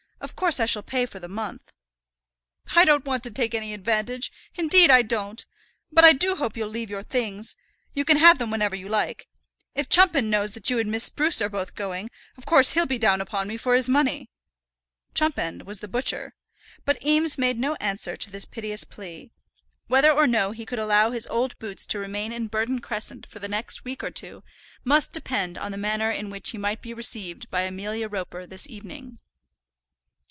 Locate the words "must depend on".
24.83-25.71